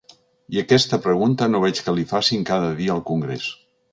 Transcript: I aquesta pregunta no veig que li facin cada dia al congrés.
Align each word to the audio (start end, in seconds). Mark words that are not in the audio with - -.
I 0.53 0.61
aquesta 0.61 0.97
pregunta 1.03 1.49
no 1.51 1.61
veig 1.65 1.83
que 1.87 1.95
li 1.99 2.07
facin 2.13 2.49
cada 2.53 2.75
dia 2.83 2.95
al 2.97 3.07
congrés. 3.13 3.49